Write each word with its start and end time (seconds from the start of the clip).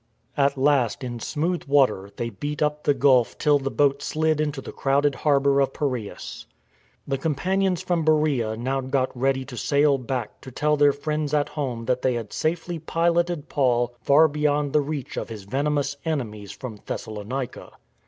At 0.35 0.57
last 0.57 1.03
in 1.03 1.19
smooth 1.19 1.65
water 1.65 2.09
they 2.17 2.31
beat 2.31 2.63
up 2.63 2.81
the 2.85 2.93
gulf 2.95 3.37
till 3.37 3.59
the 3.59 3.69
boat 3.69 4.01
slid 4.01 4.41
into 4.41 4.59
the 4.59 4.71
crowded 4.71 5.13
harbour 5.13 5.59
of 5.61 5.73
Piraeus. 5.73 6.47
The 7.07 7.19
companions 7.19 7.83
from 7.83 8.03
Beroea 8.03 8.57
now 8.57 8.81
got 8.81 9.15
ready 9.15 9.45
to 9.45 9.55
sail 9.55 9.99
back 9.99 10.41
to 10.41 10.49
tell 10.49 10.75
their 10.75 10.91
friends 10.91 11.35
at 11.35 11.49
home 11.49 11.85
that 11.85 12.01
they 12.01 12.15
had 12.15 12.33
safely 12.33 12.79
piloted 12.79 13.47
Paul 13.47 13.93
far 14.01 14.27
beyond 14.27 14.73
the 14.73 14.81
reach 14.81 15.17
of 15.17 15.29
his 15.29 15.43
venomous 15.43 15.95
enemies 16.03 16.51
from 16.51 16.79
Thessalonica. 16.87 17.69